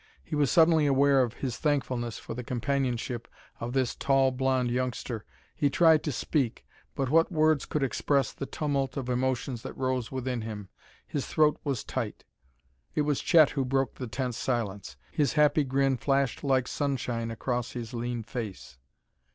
[0.23, 3.27] He was suddenly aware of his thankfulness for the companionship
[3.59, 5.25] of this tall, blond youngster.
[5.55, 10.11] He tried to speak but what words could express the tumult of emotions that arose
[10.11, 10.69] within him?
[11.05, 12.23] His throat was tight....
[12.95, 17.73] It was Chet who broke the tense silence; his happy grin flashed like sunshine across
[17.73, 18.79] his lean face.